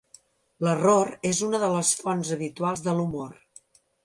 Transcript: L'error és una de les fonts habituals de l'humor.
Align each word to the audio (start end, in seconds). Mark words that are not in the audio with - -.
L'error 0.67 1.11
és 1.31 1.41
una 1.49 1.59
de 1.65 1.69
les 1.75 1.93
fonts 2.01 2.33
habituals 2.37 2.83
de 2.89 2.97
l'humor. 2.99 3.39